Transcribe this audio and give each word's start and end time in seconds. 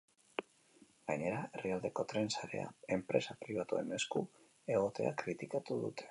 Gainera, 1.09 1.41
herrialdeko 1.57 2.05
tren 2.13 2.31
sarea 2.39 2.71
enpresa 2.95 3.35
pribatuen 3.43 3.93
esku 3.99 4.23
egotea 4.77 5.13
kritikatu 5.23 5.79
dute. 5.85 5.99